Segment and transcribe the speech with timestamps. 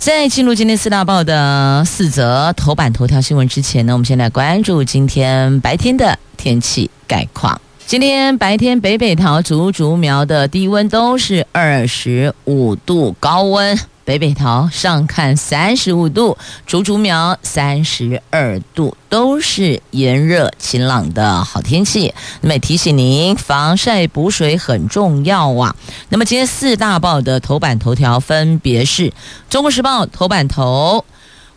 [0.00, 7.60] 在进入今天四大报的四则头版头条新闻之前呢，我们先来关注今天白天的天气概况。
[7.84, 13.78] 今天白天北北桃、竹竹苗的低温都是二十五度高温。
[14.04, 16.36] 北北桃上看三十五度，
[16.66, 22.12] 竹竹苗三十二度，都是炎热晴朗的好天气。
[22.40, 25.76] 那么也提醒您，防晒补水很重要啊。
[26.08, 29.10] 那么今天四大报的头版头条分别是：
[29.48, 31.04] 《中国时报》头版头，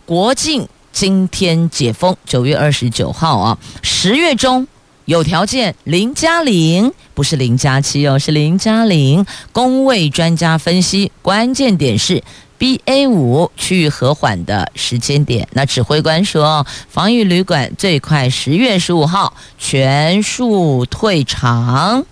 [0.05, 4.67] 国境今天解封，九月二十九号啊，十月中
[5.05, 9.25] 有条件零加零，不是零加七哦，是零加零。
[9.51, 12.23] 工位专家分析，关键点是。
[12.59, 22.05] BA 五区域和缓的时间点，那指挥官说，防疫旅馆最快十月十五号全数退场。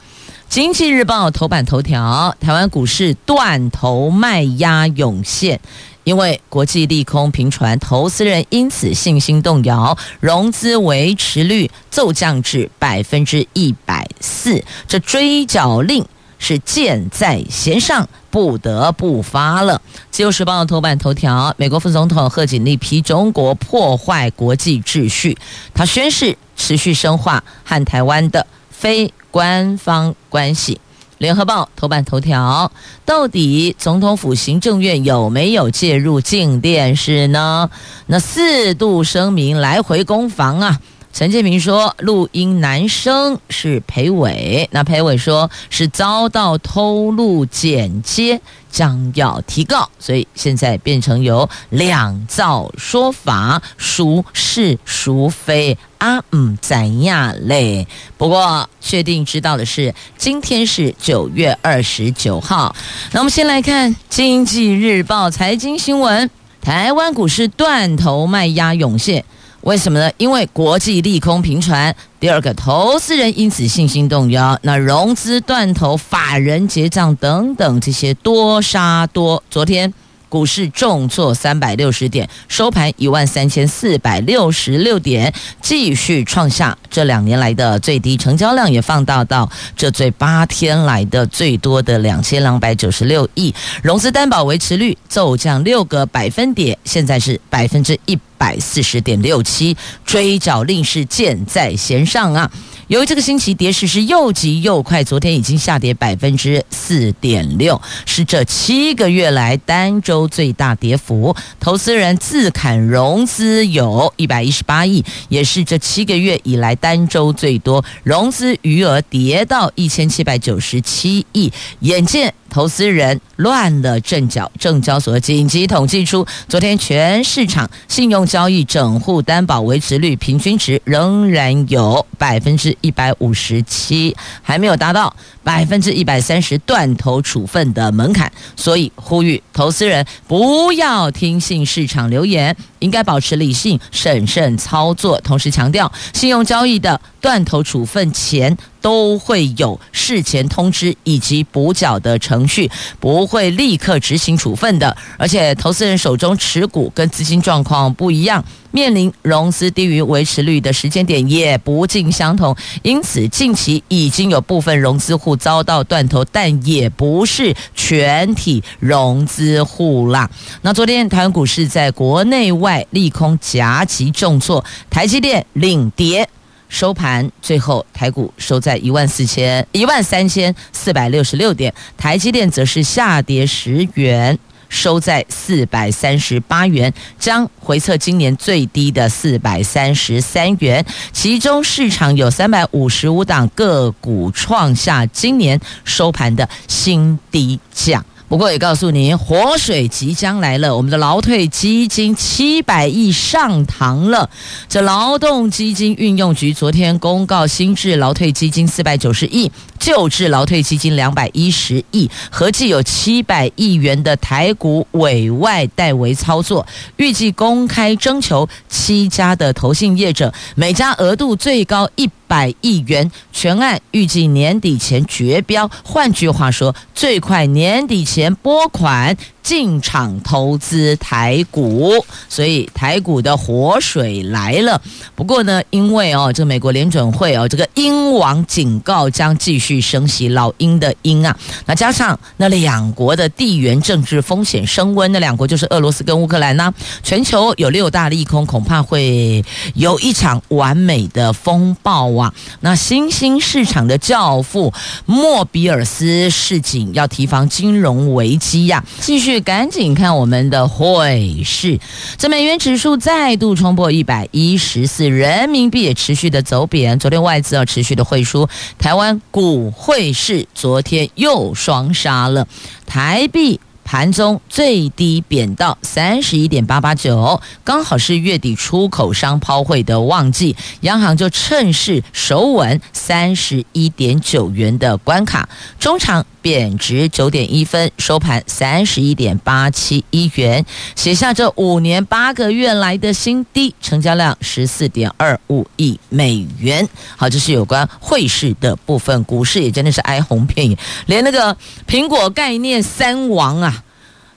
[0.50, 5.62] 经济日报头版头条：台湾股市断头卖压涌现，
[6.04, 16.06] 因为国际利空频传，投资人因此信心动摇，融资维持率骤降至百分之一百四，这追缴令。
[16.44, 19.80] 是箭在弦上，不得不发了。
[20.10, 25.38] 自由时报头版头条：美国副总统贺锦丽批中国破坏国际秩序，
[25.72, 30.82] 他宣誓持续深化和台湾的非官方关系。
[31.22, 32.72] 联合报头版头条：
[33.06, 37.70] 到底总统府行政院有没有介入静电视呢？
[38.08, 40.80] 那四度声明来回攻防啊！
[41.14, 48.40] 陈建平说，录音男生是裴伟，那裴伟说是遭到偷录剪接，
[48.72, 56.24] 将要提告，所以现在变成有两造说法，孰是孰非啊？
[56.32, 57.86] 嗯，怎样嘞？
[58.18, 62.74] 不过确定知道的是，今天是九月二十九号。
[63.12, 66.30] 那我们先来看《经济日报》财经新闻：
[66.62, 69.26] 台湾股市断头卖压涌现。
[69.62, 70.12] 为什么呢？
[70.18, 79.44] 因为国际利空频传，第二个投资人因此信心动摇，那融资断头、法人结账等等这些多杀多。
[79.50, 79.94] 昨天。
[80.32, 102.52] 股市重挫三百六十点，收盘一万三千四百六十六点，继续创下这两年来的最低，成交量也放大到这最八天来的最多的两千两百九十六亿，融资担保维持率骤降六个百分点，现在是百分之一百四十点六七，追缴令是箭在弦上啊。
[102.88, 111.36] 由于这个星期跌势是又急又快，昨天已经下跌百分之四点六，是这七个月来单周最大跌幅。
[111.60, 121.54] 投资人自砍融资有一百一十八亿，也是这七个月以来单周最多，融资余额跌到一千七百九十七亿。
[121.82, 135.14] 眼见投资人乱了阵脚，证交所紧急统计出，昨天全市场信用交易整户担保维持率平均值仍然有百分之一百五十七，还没有达到
[135.44, 145.20] 百分之一百三十断头处分的门槛，所以呼吁投资人不要听信市场流言，应该保持理性审慎操作。
[145.20, 152.70] 同时强调，信用交易的断头处分前都会有事前通知以及补缴的程序，
[153.00, 154.98] 不会立刻执行处分的。
[155.18, 158.44] 而且，投资人手中持股跟资金状况不一样。
[158.74, 170.30] 面临融资低于维持率的时间点也不尽相同，因此近期已经有部分融资户遭到断头，但也不是全体融资户啦。
[170.62, 176.30] 那昨天台湾股市在国内外利空夹击重挫，台积电领跌
[176.72, 184.40] 收盘，最后台股收在一万四千一万三千四百六十六点，台积电则是下跌十元。
[184.70, 190.86] 收在四百三十八元，将回测今年最低的四百三十三元。
[191.12, 198.02] 其中市场有三百五十五档个股创下今年收盘的新低价。
[198.32, 204.30] 不过也告诉您，活水即将来了，我们的劳退基金七百亿上堂了。
[204.70, 209.52] 这劳动基金运用局昨天公告新制劳退基金四百九十亿。
[209.82, 216.66] 救治劳退基金两百一十亿，合计有七百亿元的台股委外代为操作，
[216.98, 225.70] 预计公开征求七家的投信业者，每家额度最高一百亿元，全案预计年底前绝标。
[225.84, 229.18] 换句话说，最快年底前拨款。
[229.42, 231.94] 进场投资台股，
[232.30, 234.80] 所以台股的活水来了。
[235.16, 241.36] 不过呢，因为哦，这个美国联准会哦，这个鹰王警告将继续升息，老鹰的鹰啊，
[241.66, 246.72] 那加上那两国的地缘政治风险升温，那两国就是俄罗斯跟乌克兰呢，
[247.02, 249.44] 全球有六大利空，恐怕会
[249.74, 252.34] 有一场完美的风暴啊。
[252.60, 254.72] 那新兴市场的教父
[255.06, 259.31] 莫比尔斯示警，要提防金融危机呀、继续。
[259.40, 261.80] 赶紧看我们的汇市，
[262.18, 267.00] 这美元指数再度冲破一百一十四，人民币也持续的走贬。
[267.00, 272.48] 昨天外资要持续的汇出，台湾股汇市昨天又双杀了，
[272.86, 273.62] 台币。
[273.84, 290.66] 盘中最低贬到三十一点八八九，刚好是月底出口商抛汇的旺季，央行就趁势守稳三十一点九元的关卡，中场贬值九点一分，收盘三十一点八七一元，
[290.96, 296.88] 写下这五年八个月来的新低，成交量十四点二五亿美元。
[297.16, 301.56] 好，这是有关汇市的部分，股市也真的是哀鸿遍野，连那个
[301.88, 303.84] 苹果概念三王啊。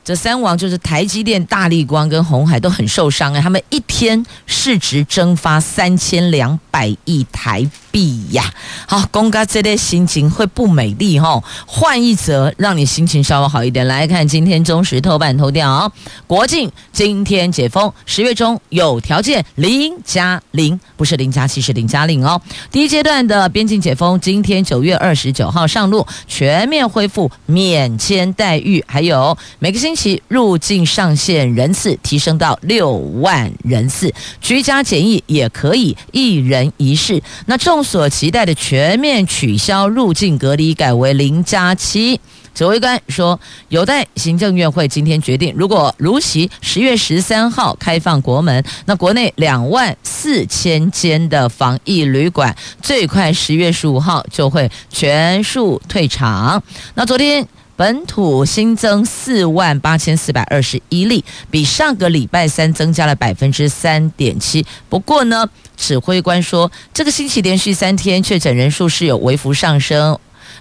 [0.04, 8.52] 这三王就是台积电、大力光跟鸿海都很受伤啊，他们一天市值蒸发三千两百亿台币呀。
[8.86, 11.42] 好，公哥这类心情会不美丽哈。
[11.64, 13.86] 换一则，让你心情稍微好一点。
[13.86, 15.90] 来看今天中时头版头条，
[16.26, 22.38] 国境今天解封，十月中有条件零加零，不是零加七，是零加零哦。
[22.70, 29.94] 第一阶段的边境解封，今天九月二十九号上路，全面恢复免签待遇，还有每个星。
[29.94, 37.22] 期入境上限人次提升到六万人次，居家检疫也可以一人一室。
[37.46, 42.18] 那重所期待的全面取消入境隔离，改为零加七。
[42.54, 43.38] 指挥官说，
[43.68, 45.52] 有待行政院会今天决定。
[45.56, 56.62] 如果如期十月十三号开放国门，那国内两万四千间的防疫旅馆，最快十月十五号就会全数退场。
[56.94, 57.46] 那昨天。
[57.76, 64.64] 本土新增四万八千四百二十一例，比上个礼拜三增加了百分之三点七。
[64.88, 70.16] 不过呢，指挥官说，这个星期连续三天确诊人数是有微幅上升，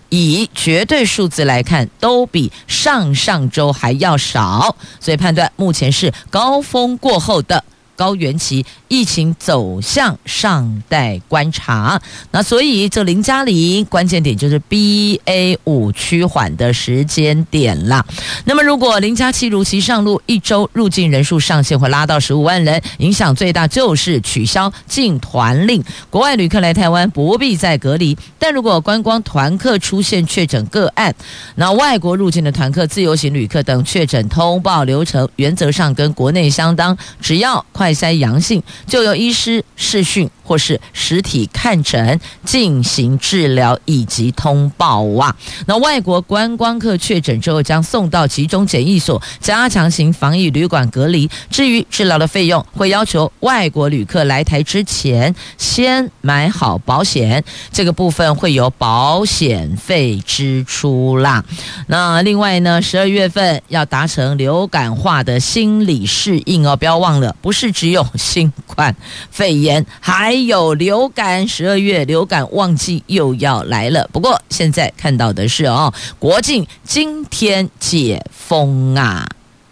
[0.09, 7.63] 以绝对数字来看，都比上上周还要少，所以判断目前是高峰过后的
[7.95, 8.65] 高原期。
[8.87, 11.99] 疫情走向尚待观察，
[12.29, 18.05] 那所以这零加零关键点就是 BA 五趋缓的时间点啦。
[18.45, 28.15] 那么如果零加七如期上路，一周入境人数上限会拉到十五万人，影响最大就是取消进团令，国外旅客来台湾不必再隔离。
[28.37, 31.15] 但如果观光团客出现确诊个案，
[31.55, 38.61] 那外国入境的团客、自由行旅客等确诊通报流程原则上跟国内相当，只要筛阳性。
[38.85, 45.35] 就由医师视讯或是实体看诊进行治疗以及通报啊。
[45.65, 51.29] 那外国观光客确诊之后将送到集中检疫所加强型防疫旅馆隔离。
[51.49, 61.43] 至于治疗的费用，会要求外国旅客来台之前先买好保险，这个部分会有保险费支出啦。
[61.87, 68.95] 那另外呢，十二月份要达成流感化的心理适应哦，不要忘了，不是只有新冠
[69.31, 71.47] 肺炎，还有流感。
[71.47, 74.09] 十二月流感旺季又要来了。
[74.11, 79.27] 不过现在看到的是哦，国境今天解封啊。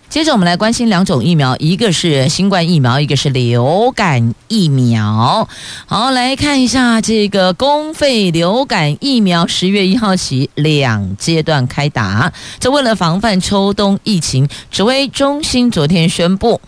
[0.10, 5.48] 接着我们来关心两种疫苗，一个是新冠疫苗，一个是流感疫苗。
[5.86, 12.34] 好，来看一下这个公费流感疫苗，十月一号起两阶段开打。
[12.60, 16.60] 这为了防范秋冬疫情，指挥中心昨天宣布。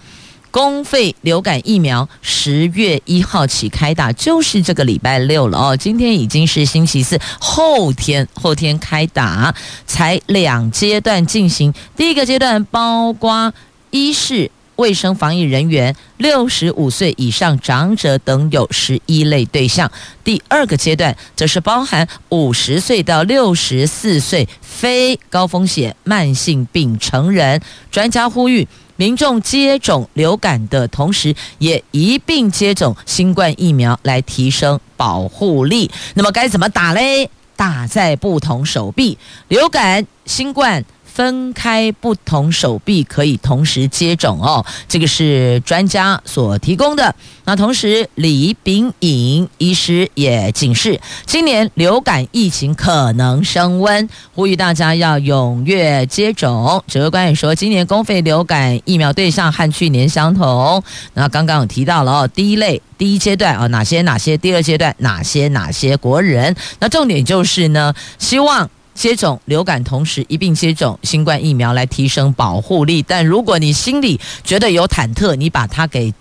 [0.53, 5.75] 公费流感疫苗十月一号起开打，就是这个礼拜六了哦。
[5.75, 9.55] 今天已经是星期四，后天后天开打，
[9.87, 11.73] 才两阶段进行。
[11.97, 13.51] 第一个阶段包括
[13.89, 19.91] 一是、卫生防疫人员、六十五岁以上长者等有十一类对象。
[20.23, 27.59] 第二个阶段则是包含五十岁到六十四岁非高风险慢性病成人。
[27.89, 28.67] 专家呼吁。
[28.95, 35.89] 民众接种流感的同时，也一并接种新冠疫苗，来提升保护力。
[36.15, 37.29] 那么该怎么打嘞？
[37.55, 40.83] 打在不同手臂，流感、新冠。
[41.13, 47.13] 分开不同手臂可以同时接种哦，这个是专家所提供的。
[47.45, 56.83] 那同时，李秉颖医师也警示，今年流感疫情可能升温，呼吁大家要踊跃接种。
[56.87, 60.83] 指挥官也说，今年公费流感疫苗对象和去年相同。
[61.13, 64.35] 那刚刚有提到了哦，第一类第一阶段啊，哪些哪些？
[64.35, 66.55] 第二阶段哪些哪些国人？
[66.79, 68.67] 那重点就是呢，希望。
[68.93, 73.01] 接种流感，同时一并接种新冠疫苗来提升保护力。
[73.01, 76.13] 但如果你心里觉得有忐忑，你把它给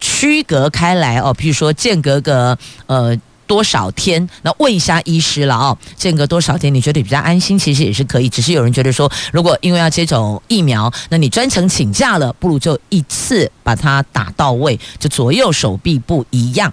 [0.00, 2.56] 区隔开来哦，譬如说间隔个
[2.86, 8.28] 呃多少天，那问一下医师了哦，间隔多少天你觉得比较安心，其实也是可以。
[8.28, 16.72] 只是有人觉得说，如果因为要接种疫苗，那你专程请假了，不如就一次把它打到位，就左右手臂不一样。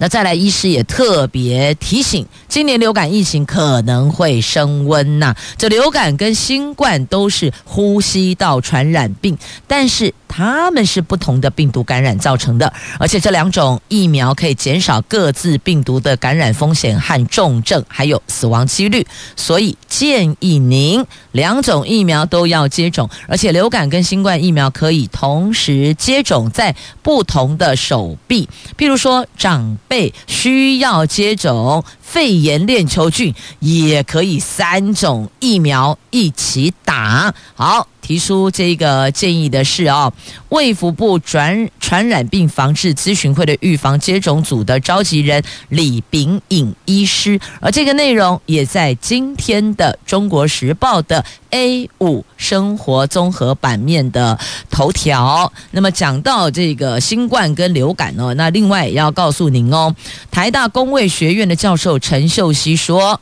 [0.00, 9.36] 那再来，医师也特别提醒，今年流感疫情可能会升温呐、这流感跟新冠都是呼吸道传染病，
[9.66, 19.06] 但是它们是不同的病毒感染造成的，而且这两种疫苗可以减少各自病毒的感染风险和重症，还有死亡几率。
[19.36, 29.76] 所以建议您两种疫苗都要接种，而且流感跟新冠疫苗可以同时接种在不同的手臂，譬如说长。
[29.88, 37.34] 辈需要接种肺炎链球菌，也可以三种疫苗一起打。
[37.54, 37.86] 好。
[38.00, 40.10] 提出这个建议的是哦，
[40.48, 54.38] 卫福部转传染病防治咨询会的预防接种组的召集人李炳颖医师，而这个内容也在今天的《中国时报》的 A 五生活综合版面的
[54.70, 55.52] 头条。
[55.70, 59.94] 那么讲到这个新冠跟流感哦，那另外也要告诉您哦，
[60.30, 63.20] 台大工卫学院的教授陈秀熙说。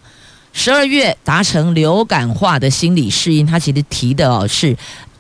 [0.59, 4.75] 十二月达成流感化的心理适应，他其实提的哦是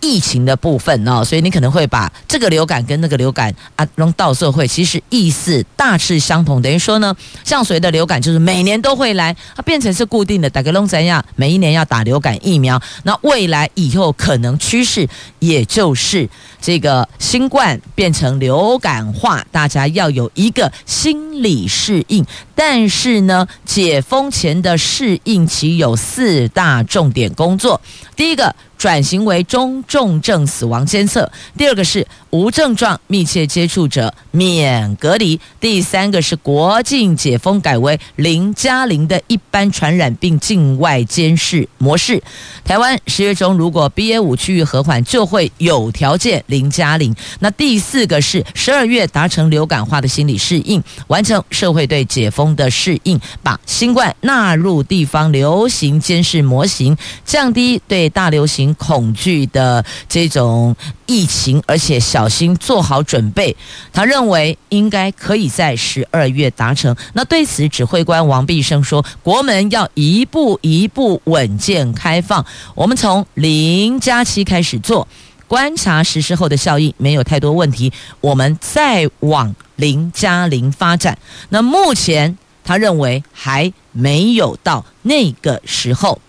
[0.06, 6.62] 疫情的部分哦，所以你可能会把这个流感跟那个流感啊弄到社会，其实意思大致相同。
[6.62, 11.25] 等于说呢，像谁的流感就是每年都会来，它变成是固定的，大概拢怎样？
[11.34, 12.80] 每一年要打流感疫苗。
[13.02, 15.08] 那未来以后可能趋势
[15.47, 16.29] 也就是
[16.61, 22.26] 这个新冠变成流感化，大家要有一个心理适应。
[22.55, 27.81] 但是呢，解封前的适应期有四大重点工作，
[28.17, 28.55] 第一个。
[28.79, 42.23] 转型为中重症死亡监测，第二个是无症状密切接触者免隔离，第三个是国境解封改为零加零的一般传染病境外监视模式。
[42.62, 47.16] 台湾十月中如果 BA 五区域和缓，就会有条件零加零。
[47.40, 58.66] 那第四个是十二月达成流感化的心理适应，完成社会对解封的适应，把新冠纳入地方流行监视模型，降低对大流行。
[58.75, 63.56] 恐惧的这种疫情，而且小心做好准备。
[63.92, 66.94] 他认为应该可以在十二月达成。
[67.14, 72.44] 那对此，指挥官王必生说：“国门要一步一步稳健开放，
[72.75, 75.06] 我们从零加七开始做，
[75.48, 81.16] 观察实施后的效益没有太多问题，我们再往零加零发展。
[81.48, 86.20] 那目前他认为还没有到那个时候。”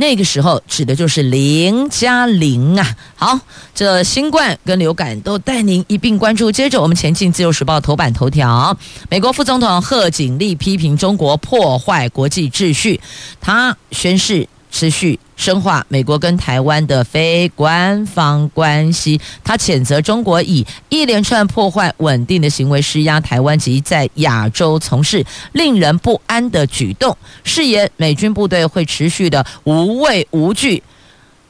[0.00, 2.96] 那个时候指的就是零加零啊！
[3.16, 3.38] 好，
[3.74, 6.50] 这新冠跟流感都带您一并关注。
[6.50, 8.74] 接着我们前进《自由时报》头版头条，
[9.10, 12.98] 美国副总统贺锦丽批评中国破坏国际秩序，
[13.42, 14.48] 他宣誓。
[14.72, 30.82] 持续深化美国跟台湾的非官方关系，他谴责中国以一连串破坏稳定的行为施压台湾及在亚洲从事令人不安的举动，誓言美军部队会持续的无畏无惧，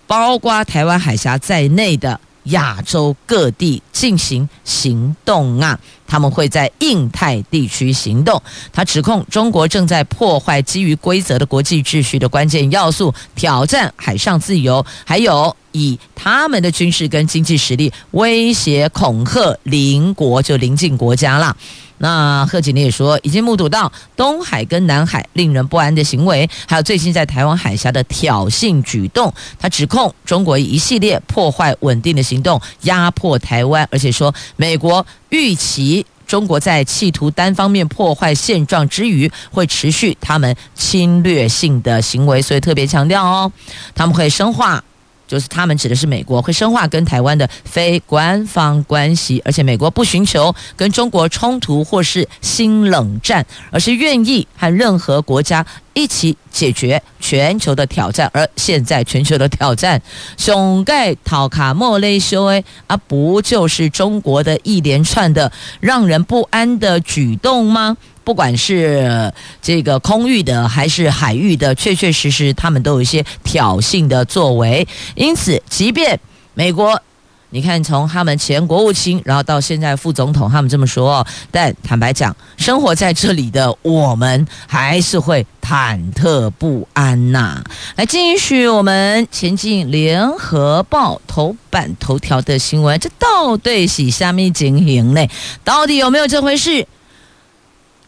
[0.06, 2.20] 包括台湾海峡在内的。
[2.44, 5.78] 亚洲各地进行行动啊，
[6.10, 8.42] 他们会在印太地区行动。
[8.72, 21.56] 他指控中国正在破坏基于规则的国际秩序的关键要素，挑战海上自由，还有以他们的军事跟经济实力威胁恐吓邻国，就邻近国家啦。
[22.02, 29.30] 那贺锦丽也说，已经目睹到东海跟南海令人不安的行为，还有最近在台湾海峡的挑衅举动。
[29.58, 43.52] 他指控中国一系列破坏稳定的行动压迫台湾，而且说美国预期中国在企图单方面破坏现状之余，会持续他们侵略性的行为，所以特别强调哦，
[43.94, 44.84] 他们会深化。
[45.30, 58.28] 就是他们指的是美国，会深化跟台湾的非官方关系，而且美国不寻求跟中国冲突或是新冷战，而是愿意和任何国家一起解决全球的挑战。
[58.34, 60.02] 而现在全球的挑战，
[60.36, 67.96] 熊盖讨卡莫雷修诶啊，不就是中国的一连串的让人不安的举动吗？
[68.30, 74.86] 不管是这个空域的还是海域的，确确实实他们都有一些挑衅的作为。
[75.16, 76.20] 因此，即便
[76.54, 77.02] 美国，
[77.48, 87.64] 你看从他们前国务卿，然后到现在副总统，他们这么说，但坦白讲，生活在这里的我们还是会忐忑不安呐、
[87.96, 95.26] 来，继续我们前进联合报头版头条的新闻，这到底是虾米情形呢？
[95.64, 96.86] 到底有没有这回事？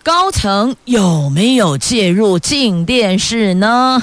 [0.05, 4.03] 高层有没有介入镜电视呢？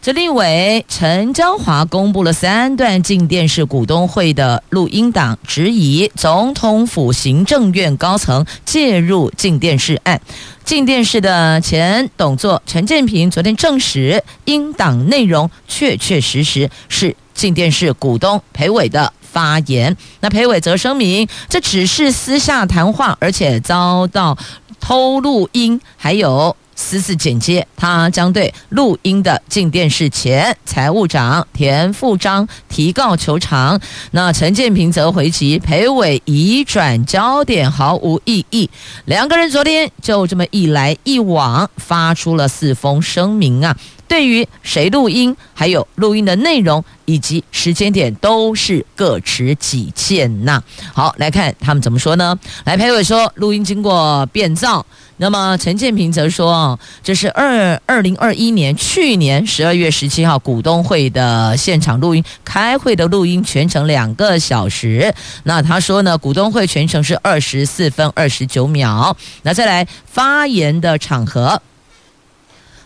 [0.00, 10.20] 这立委陈昭华公布了三段镜电视股东会的录音档，质疑总统府行政院高层介入镜电视案。
[10.64, 19.96] 镜电视的前董座陈建平昨天证实，音档内容确确实实是镜电视股东裴伟的发言。
[20.20, 24.38] 那裴伟则声明，这只是私下谈话，而且遭到。
[24.80, 33.78] 偷录音，还有私自剪接，他将对录音的进电视前财务长田富章提告求偿。
[34.12, 38.70] 那陈建平则回击裴伟移转焦点毫无意义。
[39.06, 43.76] 两个人昨天就这么一来一往，发出了四封声明啊。
[44.06, 50.62] 对于谁录音，还有录音的内容以及时间点，都是各持己见呐。
[50.94, 52.38] 好，来看他们怎么说呢？
[52.64, 54.86] 来，裴伟说录音经过变造，
[55.18, 65.12] 那么陈建平则说，这是二二零二一年去年十二月十七号股东会的现场录音，开会的录音全程两个小时。
[65.42, 69.16] 那他说呢，股东会全程是二十四分二十九秒。
[69.42, 71.60] 那再来发言的场合。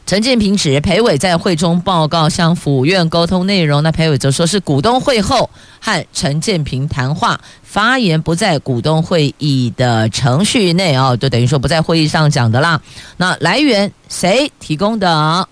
[0.05, 5.49] 陈建平指裴伟在会中报告向府院沟通内容，那裴伟则说是股东会后
[5.81, 12.81] 和陈建平谈话，发言不在股东会议的程序内哦，就等于说不在会议上讲的啦。
[13.17, 15.49] 那来源谁提供的？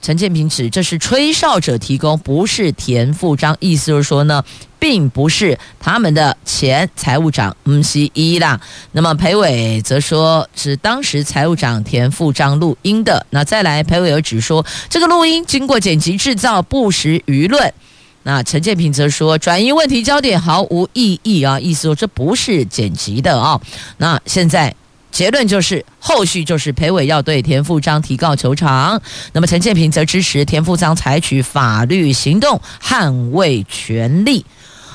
[0.00, 4.44] 陈建平指这是吹哨者提供，不是田富章，意思就是说呢。
[4.80, 8.60] 并不是他们的前财务长吴锡一啦。
[8.92, 13.26] 那么裴伟则说是当时财务长田富章录音的。
[13.30, 17.74] 那再来，裴伟又指说这个录音经过剪辑制造，不实舆论。
[18.22, 23.60] 那陈建平则说转移问题焦点毫无意义啊，意思说这不是剪辑的啊。
[23.96, 24.72] 那现在。
[25.10, 29.00] 结论就是，后续就是裴伟要对田富章提告求偿，
[29.32, 34.44] 那么陈建平则支持田富章采取法律行动捍卫权利。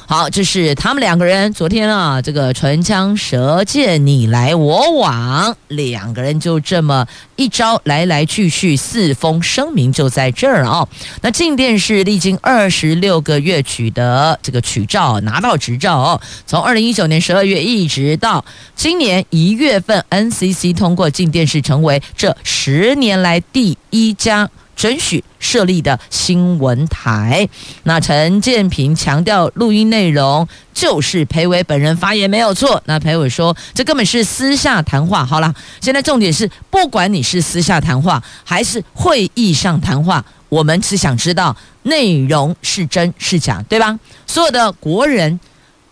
[0.06, 10.88] 好，这是他们两个人昨天啊，这个唇枪舌剑，你来我往，两个人就这么一招来来去去，四封声明就在这儿啊。
[11.22, 18.44] 那镜电是历经二十六个月取得这个取照，拿到执照哦，从二零一九年十二月一直到
[18.76, 24.50] 今年一月份，NCC 通过镜电视成为这十年来第一家。
[24.76, 27.48] 准许设立的新闻台，
[27.84, 32.82] 那陈建平强调录音内容就是裴伟本人发言没有错。
[32.86, 35.26] 那裴伟说这根本是私下谈话。
[35.26, 44.00] 好了，现在重点是，不管你是私下谈话还是会议上谈话，我们只想知道内容是真是假，对吧？
[44.28, 45.40] 所有的国人。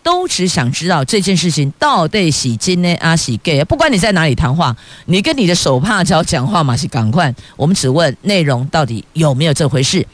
[0.02, 7.32] 都只想知道这件事情到底是真的还是假，不管你在哪里谈话，你跟你的手帕交讲话嘛是赶快。
[7.56, 10.04] 我们只问内容到底有没有这回事。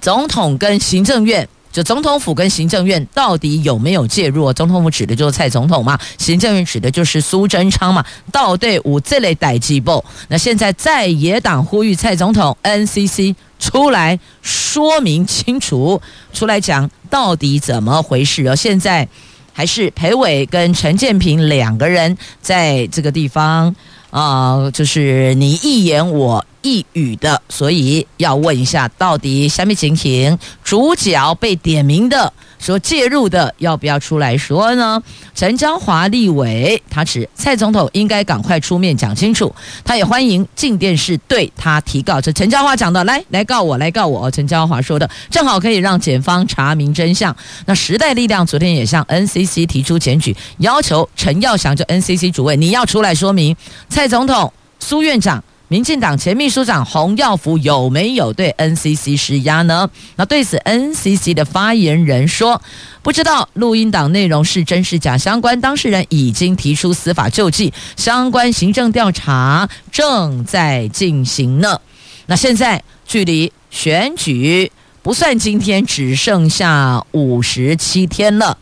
[0.00, 4.52] 总统跟行政院，就总统府跟行政院到底有没有介入？
[4.52, 8.04] 总统府指的就是蔡总统嘛，行政院指的就是苏贞昌嘛。
[8.30, 10.04] 到底有这类代志不？
[10.28, 16.02] 那现在在野党呼吁蔡总统 NCC 出来说明清楚，
[16.34, 16.90] 出来讲。
[17.12, 18.48] 到底怎么回事？
[18.48, 19.06] 哦，现在
[19.52, 23.76] 还是裴伟跟陈建平两个人在这个地方
[24.08, 32.32] 啊，就是你一言我一语的，所以要问一下，到底下面情形主角被点名的。
[32.58, 35.02] 说介入的要不要出来说呢？
[35.34, 39.52] 陈椒华立委他指蔡总统应该赶快出面讲清楚，
[39.84, 42.20] 他也欢迎进电视对他提告。
[42.20, 44.30] 这陈椒华讲的，来来告我，来告我。
[44.30, 47.36] 陈椒华说的，正好可以让检方查明真相。
[47.66, 53.56] 那时代力量昨天也向 NCC 提出检举，要求陈耀祥就 NCC 主委你要出来说明，
[53.88, 55.42] 蔡总统、苏院长。
[55.72, 59.88] 民进党前秘书长洪耀福有没有对 NCC 施压呢？
[60.16, 62.60] 那对此，NCC 的发言人说，
[63.00, 71.80] 不知道录音档内容是真是假，相关当事人已经提出司法救济，相关行政调查正在进行呢。
[72.26, 74.70] 那现在距离选举
[75.02, 78.58] 不算今天，只剩下五十七天了。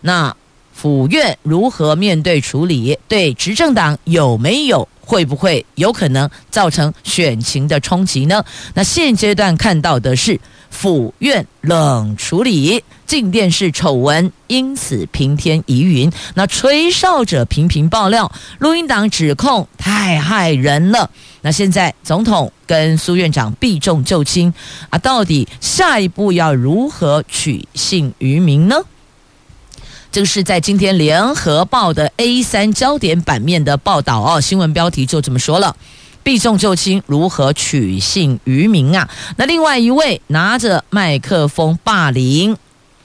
[0.00, 0.34] 那
[0.86, 2.96] 府院如何面对处理？
[3.08, 8.44] 对执政党有没有会不会有可能造成选情的冲击呢？
[8.72, 16.08] 那现阶段看到的是府院冷处理，静电视丑闻因此平添疑云。
[16.36, 21.10] 那吹哨者频频爆料，录音档指控太害人了。
[21.40, 24.54] 那现在总统跟苏院长避重就轻
[24.90, 28.76] 啊，到底下一步要如何取信于民呢？
[30.16, 35.76] 这个是在今天联合报的 A 三焦点版面的报道哦，新闻标题就这么说了：
[36.22, 39.06] 避重就轻，如何取信于民啊？
[39.36, 42.56] 那另外一位拿着麦克风霸凌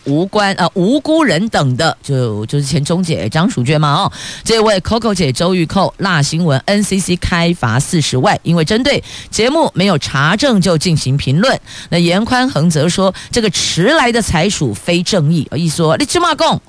[0.06, 4.12] 无关呃无辜人等的，就就是前中姐张淑娟嘛哦，
[4.46, 11.60] 这位 Coco 姐周玉蔻辣新闻 NCC 开罚四十万，因为针对节目没有查证就进行评论。
[11.90, 16.62] 那严宽恒则说，这个迟来的才属非正义，意思说你这么讲。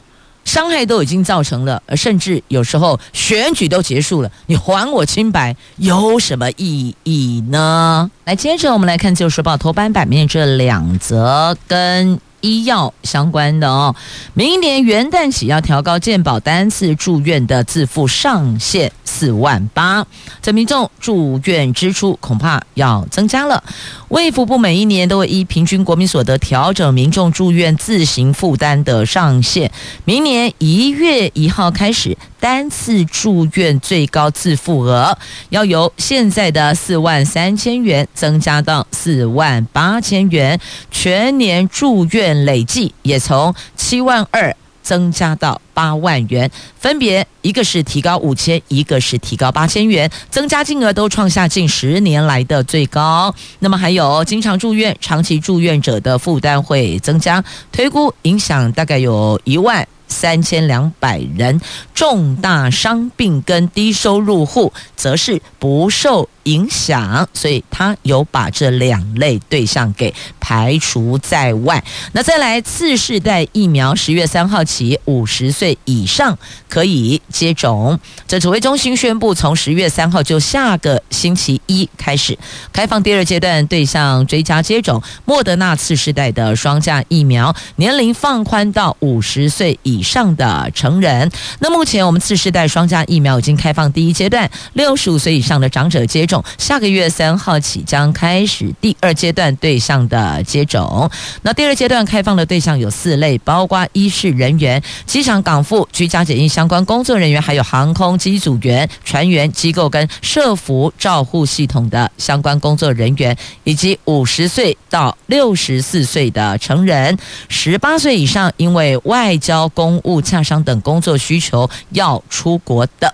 [0.44, 8.10] 伤害都已经造成了，甚至有时候选举都结束了，你还我清白有什么意义呢？
[8.24, 12.20] 来，接着我们来看《旧时报》头版版面这两则跟。
[12.42, 13.96] 医药相关的哦，
[14.34, 20.06] 明年元旦起要调高健保单次住院的自付上限四万八，
[20.42, 23.64] 这民众住院支出恐怕要增加了。
[24.08, 29.70] 卫福部每一年都会依平均国民所得调整民众住院自行负担的上限，
[30.04, 32.18] 明年一月一号开始。
[32.42, 35.16] 单次住院最高自付额
[35.50, 40.58] 要由现在的四万三千元增加到四万八千元，
[40.90, 46.50] 全年住院累计也从七万二增加到八万元，
[46.80, 53.32] 分别一个是提高五千，一个是提高八千元，增加金额都创下近十年来的最高。
[53.60, 59.86] 那么还有经常住院、长期住院者的负担会增加，推估影响大概有一万。
[60.12, 61.60] 三千两百人，
[61.92, 71.82] 重大伤病跟低收入户则是不受影响，所以他有把这两类对象给排除在外。
[72.12, 76.36] 那再来次世代疫苗，十月三号起，五十岁以上
[76.68, 77.98] 可以接种。
[78.26, 82.36] 这指挥中心宣布，从十月三号就下个星期一开始
[82.72, 91.30] 开放第二阶段对象追加接种莫德纳次世代的双价疫苗，年龄放宽到五十岁以上的成人。
[91.60, 96.31] 那目前我们次世代双价疫苗已经开放第一阶段，六十五岁以上的长者接种。
[96.56, 101.10] 下个月三号起将开始第二阶段对象的接种。
[101.42, 117.18] 那第二阶段开放的对象有四类，包括医事人员、机场港埠居家检疫相关工作人员，还有航空机组员、船员、机构跟社福照护系统的相关工作人员，以及五十岁到六十四岁的成人，
[117.48, 123.12] 十八岁以上因为外交、公务、洽商等工作需求要出国的。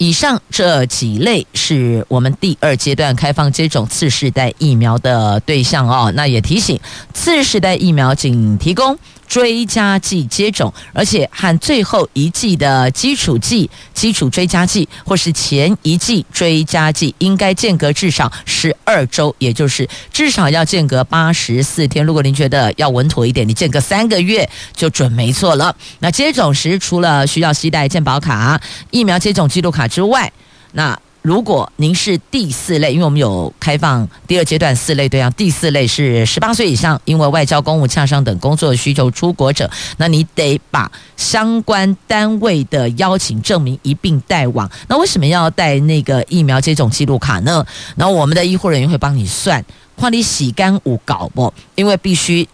[0.00, 6.10] 以上这几类是我们第二阶段开放接种次世代疫苗的对象哦。
[6.16, 6.80] 那也提醒，
[7.12, 8.98] 次世代疫苗仅提供。
[9.30, 22.04] 追加剂接种，而且和最后一剂的基础剂、基础追加剂，或是前一剂追加剂，应该间隔至少十二周，也就是至少要间隔八十四天。
[22.04, 25.76] 如果您觉得要稳妥一点，你间隔三个月就准没错了。
[26.00, 30.32] 那接种时除了需要携带健保卡、疫苗接种记录卡之外，
[30.72, 44.70] 那如果您是第四类，因为我们有开放第二阶段四类对象，第四类是十八岁以上，因为外交、公务、洽商等工作需求出国者，那你得把相关单位的邀请证明一并带往。
[44.88, 47.64] 那为什么要带那个疫苗接种记录卡呢？
[47.96, 49.62] 然后我们的医护人员会帮你算，
[49.96, 51.52] 看你洗干五搞不？
[51.74, 52.48] 因为必须。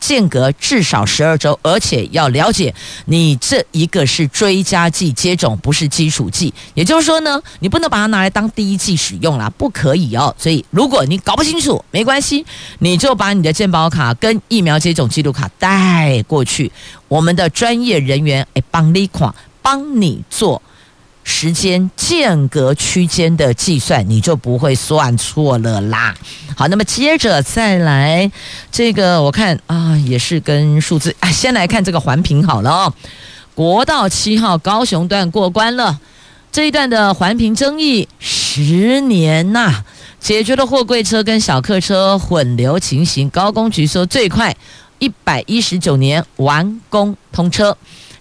[0.00, 2.74] 间隔至少十二周，而且要了解
[3.06, 6.52] 你这一个是追加剂接种，不是基础剂。
[6.74, 10.34] 也就是说呢，你不能把它拿来当第一剂使用啦，不可以哦。
[10.38, 12.44] 所以如果你搞不清楚，没关系，
[12.78, 16.70] 你就把你的健保卡跟疫苗接种记录卡带过去，
[17.08, 20.62] 我们的专业人员诶帮你看，帮你做。
[21.28, 26.14] 时间间隔区间的计算，你就不会算错了啦。
[26.56, 28.30] 好，那么接着再来
[28.70, 31.28] 这个，我看啊，也是跟数字啊。
[31.28, 32.94] 先来看这个环评好了哦。
[33.56, 35.98] 国道七号高雄段过关了。
[36.52, 39.84] 这一段的环评争议十年呐、
[40.20, 43.28] 解决了货柜车跟小客车混流情形。
[43.30, 44.56] 高工局说最快
[45.00, 47.76] 一百一十九年完工通车。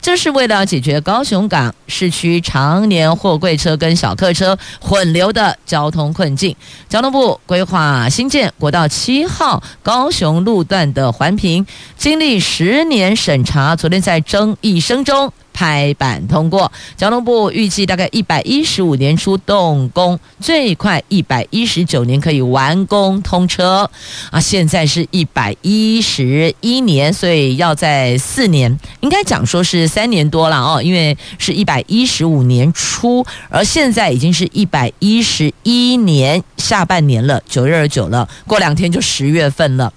[0.05, 6.55] 这是为了解决高雄港市区常年货柜车跟小客车混流的交通困境，
[6.87, 11.65] 交通部规划新建国道七号高雄路段的环评，
[11.97, 15.33] 经历十年审查，昨天在争议声中。
[15.55, 23.89] 拍板通过，交通部预计大概一百一十五年初动工，最快一百一十九年可以完工通车。
[24.31, 39.93] 啊，现在是一百一十一年，所以要在四年，应该讲说是三年多了哦，因为是一百一十五年初，而现在已经是一百一十一年下半年了，九月二十九了，过两天就十月份了，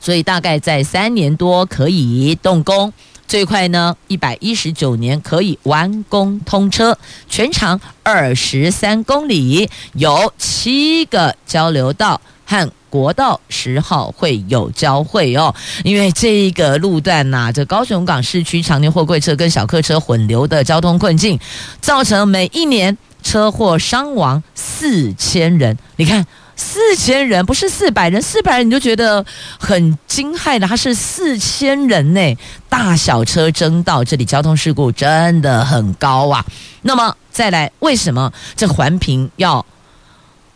[0.00, 2.92] 所以大概在三年多可以动工。
[3.26, 15.54] 最快呢，一百一十九年可以完工通车，全长二十三公里，有七个交流道和国道十号会有交汇哦。
[15.82, 21.38] 因为这一个路段呐、这高雄港市区常年货柜车跟小客车混流的交通困境，
[21.80, 25.78] 造成每一年车祸伤亡四千人。
[25.96, 26.26] 你看。
[26.54, 29.24] 四千人不是四百人，四百人你就觉得
[29.58, 32.36] 很惊骇的，他是四千人呢，
[32.68, 36.44] 大小车争道，这里交通事故真的很高啊。
[36.82, 39.64] 那么再来，为什么这环评要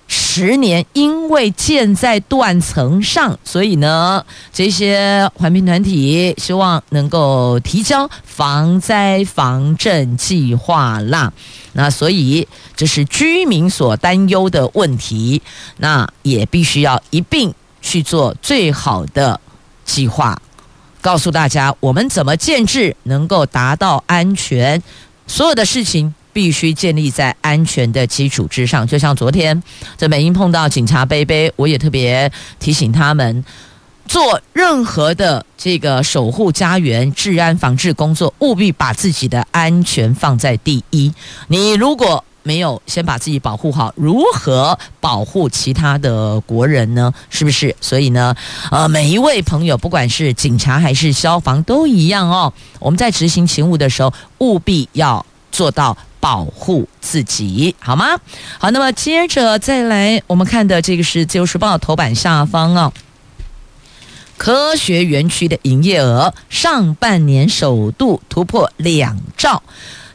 [0.09, 0.85] 十年？
[0.93, 11.33] 因为建在断层上，所以呢，这些环评团体希望能够提交防灾防震计划啦。
[11.79, 15.43] 那所以这是居民所担忧的问题，
[15.77, 19.39] 那也必须要一并去做最好的
[19.85, 20.41] 计划，
[21.03, 24.83] 告诉大家我们怎么建制能够达到安全，
[25.27, 28.87] 所有的事情必须建立在安全的基础之上。
[28.87, 29.63] 就像昨天
[29.99, 33.45] 这美英碰到警察杯杯，我也特别提醒他们。
[34.07, 41.13] 做任何的这个守护家园、治安防治工作，务必把自己的安全放在第一。
[41.49, 47.13] 你如果没有先把自己保护好，如何保护其他的国人呢？
[47.29, 47.75] 是不是？
[47.81, 48.35] 所以呢，
[48.71, 52.53] 呃，每一位朋友，不管是警察还是消防，都一样哦。
[52.79, 58.17] 我们在执行勤务的时候，务必要做到保护自己，好吗？
[58.59, 62.93] 好，那么接着再来，我们看的这个是《自由时报》头版下方哦。
[64.37, 69.63] 科学园区的营业额上半年首度突破两兆。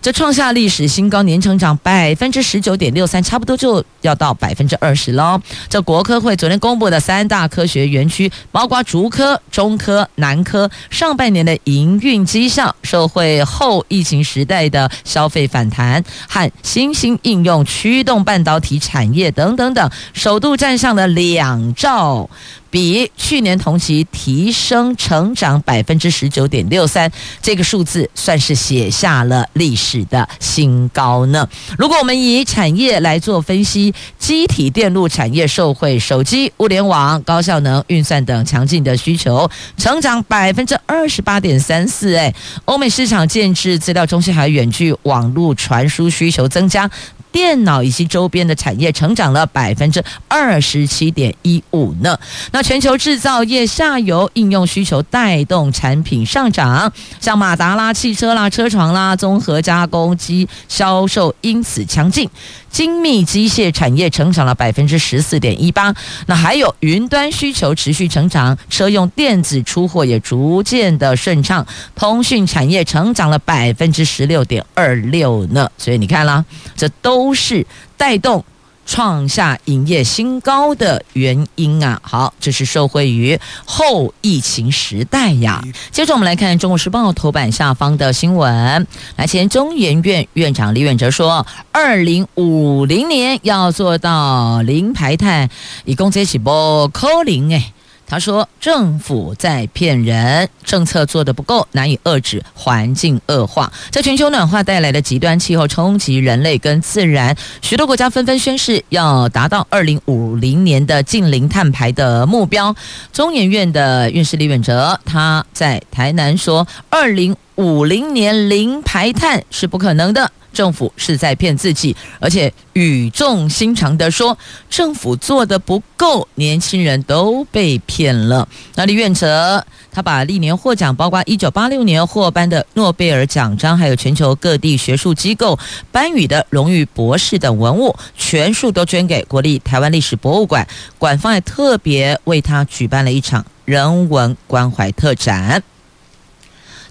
[0.01, 5.39] 这创下历史新高，年成长百分之十九点六三，差不多就要到百分之二十喽。
[5.69, 22.27] 这国科会昨天公布的三大科学园区，包括竹科、中科、南科，上半年的营运绩效，受惠后疫情时代的消费反弹和新兴应用驱动半导体产业等等等，首度站上了两兆。
[22.71, 31.47] 比去年同期提升成长百分之十九点六三，这个数字算是写下了历史的新高呢。
[31.77, 42.15] 如果我们以产业来做分析，机体电路产业受惠手机、物联网、高效能运算等强劲的需求，成长百分之二十八点三四。
[42.15, 46.89] 哎，欧美市场建置资料中心还远距网络传输需求增加。
[47.31, 52.17] 电脑以及周边的产业成长了百分之二十七点一五呢。
[52.51, 62.29] 那全球制造业下游应用需求带动产品上涨，像马达啦、汽车啦、车床啦、综合加工机销售因此强劲。
[62.69, 65.93] 精密机械产业成长了百分之十四点一八，
[66.27, 75.69] 那还有云端需求持续成长，车用电子出货也逐渐的顺畅，通讯产业成长了百分之十六点二六呢。
[75.77, 76.45] 所以你看啦，
[76.77, 78.43] 这都都是带动。
[78.83, 85.63] 创下营业新高的原因啊，好，这是受惠于后疫情时代呀。
[85.91, 95.47] 接着我们来看《中国时报》头版下方的新闻，来，前中研院院长李远哲说，二零五零年要做到零排碳，
[95.85, 97.71] 以公这起波扣零哎。
[98.11, 103.71] 他说：“政府在骗人，政策做得不够，难以遏制环境恶化。
[103.89, 112.75] 在全球暖化带来的极端气候冲击人类跟自然，许多国家纷纷宣誓要达到二零五零年的净零碳排的目标。
[113.13, 124.37] 中研院的院士李远哲他在台南说：二零五零年零排碳是不可能的。”政府是在骗自己，而且语重心长地说，
[124.69, 128.47] 政府做得不够，年轻人都被骗了。
[128.75, 135.57] 那李远哲他把历年获奖，包括一九八六年获颁的诺贝尔奖章，还有全球各地学术机构
[135.91, 140.67] 颁予的荣誉博士等文物，全数都捐给国立台湾历史博物馆。
[140.97, 145.61] 馆方还特别为他举办了一场人文关怀特展。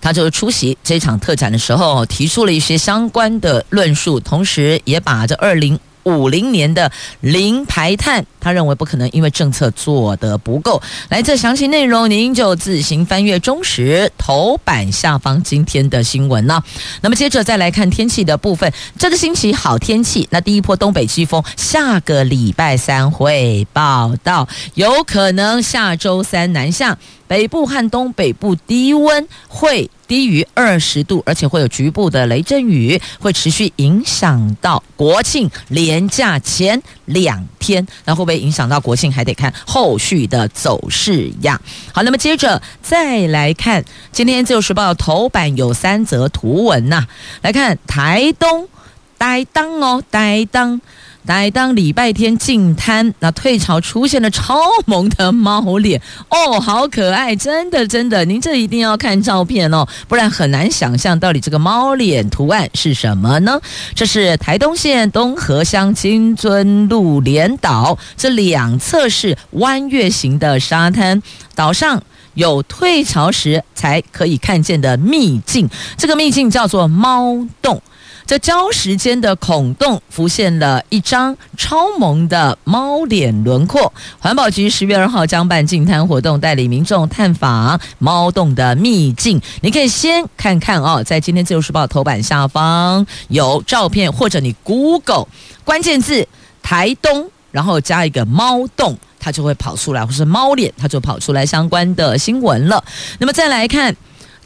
[0.00, 10.80] 他就出席这场特展的时候，提出了一些相关的论述，同时也把这二零五零年的零排碳，他认为不可能，因为政策做得不够。
[11.10, 16.62] 来，这详细内容您就自行翻阅中时头版下方今天的新闻呢。
[17.02, 26.96] 那么接着再来看天气的部分，这个星期好天气，那第一波东北季风下个礼拜三会报道，有可能下周三南下。
[27.30, 37.86] 北部和东北部低温会低于二十度，而且会有局部的雷阵雨，会持续影响到国庆连假前两天。
[38.04, 41.60] 那会不会影响到国庆，还得看后续的走势呀。
[41.92, 47.06] 好，那么接着再来看今天《自由时报》头版有三则图文呐、
[47.42, 48.68] 来看台东
[49.16, 50.80] 呆当哦，呆当。
[51.24, 63.60] 来当礼拜天进滩，那退潮出现了超萌的猫脸哦，好可爱，真的真的，您这一定要看照片哦，不然很难想象到底这个猫脸图案是什么呢？
[63.94, 71.22] 这是台东县东河乡金樽路连岛，这两侧是弯月形的沙滩，
[71.54, 72.02] 岛上
[72.34, 77.82] 有退潮时才可以看见的秘境，这个秘境叫做猫洞。
[78.30, 83.92] 这礁石间的孔洞浮现了一张超萌的猫脸轮廓。
[84.20, 89.42] 环保局十月二号将办净滩活动，带领民众探访猫洞的秘境。
[89.62, 95.26] 你可以先看看哦，在今天自由时报头版下方有照片，或者你 Google
[95.64, 96.28] 关键字
[96.62, 102.84] 台东，然后加一个猫洞，它就会跑出来，或是猫脸，它就跑出来相关的新闻了。
[103.18, 103.96] 那么再来看。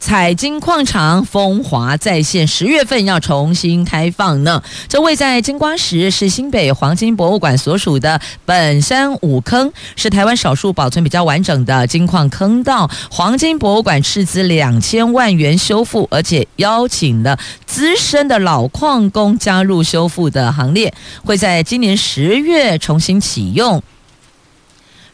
[0.05, 4.61] 彩金矿场风华再现，十月份要重新开放呢。
[4.87, 12.87] 这位在金瓜石是新北黄金博物馆所属的本山五坑，是台湾少数保存比较完整的金矿坑道。
[13.09, 23.81] 黄金博物馆斥资两千万元修复，而且邀请了资深的老矿工加入修复的行列，会在今年十月重新启用。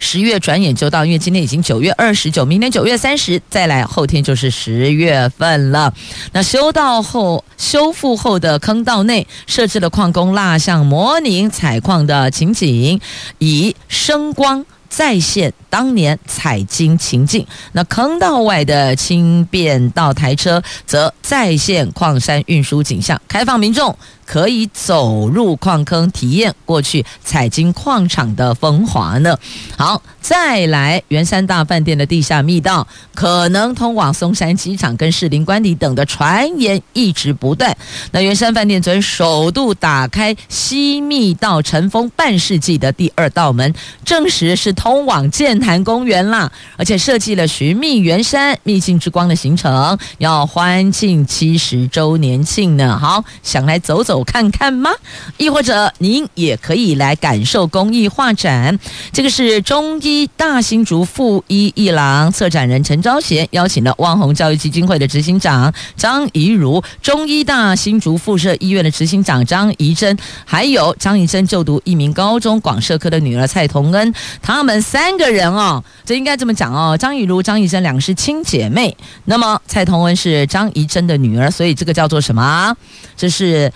[0.01, 5.93] 十月转眼就到，因为今天已经九月二十九，明天九月三十，再来后天就是十月份了。
[6.33, 12.99] 那修道后、修复后的坑道内设置了矿工蜡像，模拟采矿的情景，
[13.37, 17.45] 以声光再现当年采金情境。
[17.73, 23.95] 那坑道外的轻便道台车则再现矿山运输景象，开放民众。
[24.31, 29.37] 可以走入矿坑，体验过去采金矿场的风华呢。
[29.75, 37.75] 好，再来圆山大饭店的地下密道，可能通往松山机场跟士林官邸等的传言一直不断。
[38.11, 43.73] 那圆山饭店昨首度打开西密道尘封半世纪的第二道门，
[44.05, 52.97] 证实是通往剑潭公园啦，而且设计了寻觅圆山秘境之光的行程，要欢庆七十周年庆呢。
[52.97, 54.20] 好，想来走走。
[54.23, 54.91] 看看吗？
[55.37, 58.77] 亦或者您也可以来感受公益画展。
[59.11, 76.97] 这个是中医大新竹附一艺廊策展人陈昭贤邀请了旺宏教育基金会的执行长张怡如、中医大新竹附设医院的执行长张怡珍，还有张怡珍就读一名高中广社科的女儿蔡同恩，他们三个人哦，这应该这么讲哦。
[76.97, 82.75] 张怡如、张怡珍两个是亲姐妹，那么蔡同恩是张怡珍的女儿，所以这个叫做什么？
[83.15, 83.71] 这是。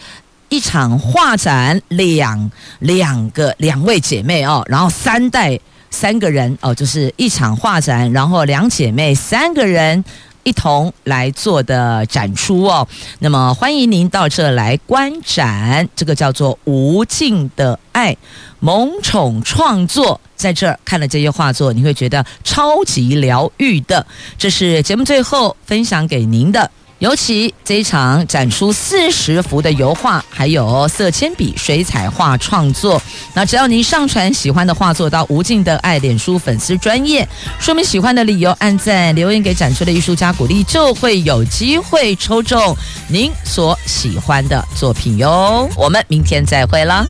[0.50, 10.04] 一场画展，两两个两位姐妹哦，然后三代三个人哦，就是一场画展，然后两姐妹三个人
[10.44, 12.88] 一同来做的展出哦。
[13.20, 18.14] 那么欢迎您到这来观展，这个叫做《无尽的爱》
[18.60, 24.06] 萌宠创作，在这儿看了这些画作，你会觉得超级疗愈的。
[24.38, 26.70] 这是节目最后分享给您的。
[27.00, 33.02] 尤其这一场展出四十幅的油画，还有色铅笔、水彩画创作。
[33.34, 37.28] 那只要您上传喜欢的画作到无尽的爱脸书粉丝专页，
[37.60, 42.76] 说明喜欢的理由，按赞留言给展出的艺术家鼓励，就会有机会抽中
[43.10, 45.70] 您所喜欢的作品哟。
[45.76, 47.06] 我们明天再会了。